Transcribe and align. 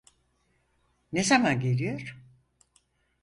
Ne 1.13 1.23
zaman 1.23 1.59
geliyor? 1.59 2.17